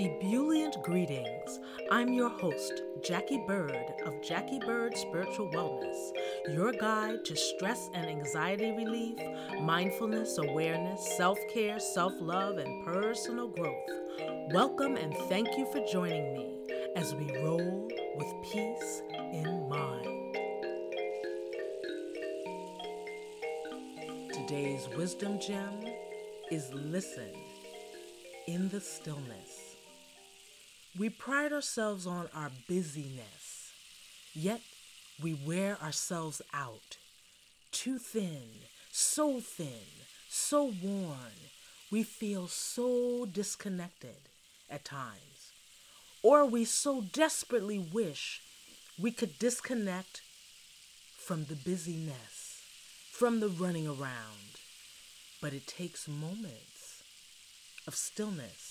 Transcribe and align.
Ebullient 0.00 0.82
greetings. 0.82 1.60
I'm 1.90 2.14
your 2.14 2.30
host, 2.30 2.84
Jackie 3.02 3.44
Bird 3.46 3.92
of 4.06 4.22
Jackie 4.22 4.58
Bird 4.58 4.96
Spiritual 4.96 5.50
Wellness, 5.50 6.12
your 6.54 6.72
guide 6.72 7.22
to 7.26 7.36
stress 7.36 7.90
and 7.92 8.06
anxiety 8.06 8.72
relief, 8.72 9.18
mindfulness, 9.60 10.38
awareness, 10.38 11.06
self 11.18 11.38
care, 11.52 11.78
self 11.78 12.14
love, 12.18 12.56
and 12.56 12.82
personal 12.86 13.48
growth. 13.48 13.90
Welcome 14.54 14.96
and 14.96 15.14
thank 15.28 15.48
you 15.58 15.70
for 15.70 15.84
joining 15.84 16.32
me 16.32 16.48
as 16.96 17.14
we 17.14 17.36
roll 17.36 17.86
with 18.16 18.50
peace 18.50 19.02
in 19.34 19.68
mind. 19.68 20.38
Today's 24.32 24.88
wisdom 24.96 25.38
gem 25.38 25.84
is 26.50 26.72
listen 26.72 27.28
in 28.46 28.70
the 28.70 28.80
stillness. 28.80 29.69
We 31.00 31.08
pride 31.08 31.50
ourselves 31.50 32.06
on 32.06 32.28
our 32.34 32.50
busyness, 32.68 33.72
yet 34.34 34.60
we 35.22 35.32
wear 35.32 35.78
ourselves 35.82 36.42
out. 36.52 36.98
Too 37.72 37.96
thin, 37.96 38.66
so 38.92 39.40
thin, 39.40 40.04
so 40.28 40.74
worn, 40.82 41.48
we 41.90 42.02
feel 42.02 42.48
so 42.48 43.24
disconnected 43.24 44.28
at 44.68 44.84
times. 44.84 45.52
Or 46.22 46.44
we 46.44 46.66
so 46.66 47.00
desperately 47.00 47.78
wish 47.78 48.42
we 49.00 49.10
could 49.10 49.38
disconnect 49.38 50.20
from 51.16 51.46
the 51.46 51.56
busyness, 51.56 52.60
from 53.10 53.40
the 53.40 53.48
running 53.48 53.86
around. 53.86 54.58
But 55.40 55.54
it 55.54 55.66
takes 55.66 56.06
moments 56.06 57.02
of 57.86 57.94
stillness 57.94 58.69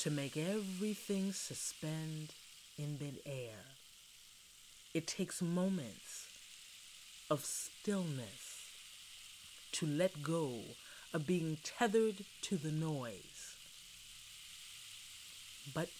to 0.00 0.10
make 0.10 0.34
everything 0.34 1.30
suspend 1.30 2.32
in 2.78 2.92
midair. 2.98 3.52
It 4.94 5.06
takes 5.06 5.42
moments 5.42 6.26
of 7.30 7.44
stillness 7.44 8.64
to 9.72 9.84
let 9.84 10.22
go 10.22 10.60
of 11.12 11.26
being 11.26 11.58
tethered 11.62 12.24
to 12.40 12.56
the 12.56 12.72
noise. 12.72 13.56
But 15.74 15.90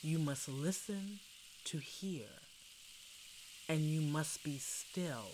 you 0.00 0.20
must 0.20 0.48
listen 0.48 1.18
to 1.64 1.78
hear, 1.78 2.28
and 3.68 3.80
you 3.80 4.02
must 4.02 4.44
be 4.44 4.58
still 4.58 5.32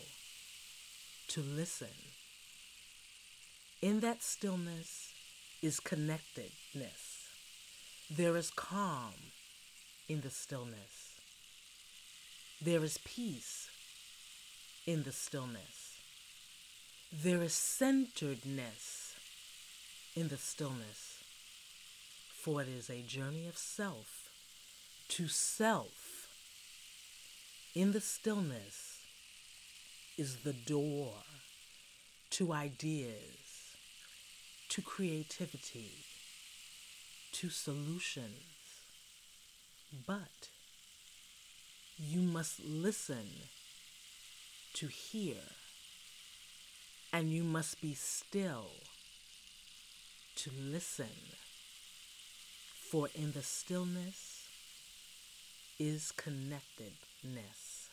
to 1.29 1.43
listen. 1.43 1.89
In 3.83 4.01
that 4.01 4.23
stillness 4.23 5.13
is 5.61 5.79
connectedness. 5.79 7.10
There 8.13 8.37
is 8.37 8.51
calm 8.51 9.15
in 10.09 10.23
the 10.23 10.31
stillness. 10.31 11.15
There 12.61 12.83
is 12.83 12.99
peace 13.05 13.69
in 14.85 15.05
the 15.05 15.13
stillness. 15.13 15.95
There 17.13 17.41
is 17.41 17.55
centeredness 17.55 19.15
in 20.17 20.27
the 20.27 20.37
stillness. 20.37 21.23
For 22.43 22.61
it 22.63 22.69
is 22.69 22.91
a 22.91 23.03
journey 23.03 23.47
of 23.47 23.57
self 23.57 24.29
to 25.11 25.29
self. 25.29 26.29
In 27.77 27.93
the 27.93 28.01
stillness 28.01 29.03
is 30.19 30.39
the 30.39 30.53
door 30.53 31.13
to 32.31 32.53
ideas, 32.53 33.77
to 34.71 34.83
creativity, 34.83 35.93
to 37.33 37.51
solutions. 37.51 38.43
But 40.07 40.49
you 41.99 42.21
must 42.21 42.65
listen 42.65 43.27
to 44.75 44.87
hear, 44.87 45.37
and 47.13 47.31
you 47.31 47.43
must 47.43 47.81
be 47.81 47.95
still 47.95 48.71
to 50.37 50.51
listen. 50.59 51.37
For 52.91 53.09
in 53.15 53.33
the 53.33 53.43
stillness 53.43 54.49
is 55.79 56.13
connectedness. 56.13 57.89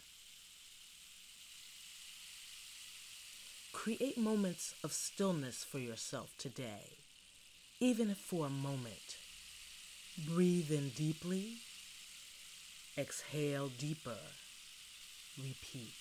Create 3.74 4.18
moments 4.18 4.74
of 4.84 4.92
stillness 4.92 5.64
for 5.64 5.80
yourself 5.80 6.34
today, 6.38 6.98
even 7.80 8.16
for 8.16 8.48
a 8.48 8.50
moment. 8.50 9.18
Breathe 10.26 10.72
in 10.72 10.90
deeply, 10.90 11.58
exhale 12.98 13.70
deeper, 13.78 14.18
repeat. 15.38 15.94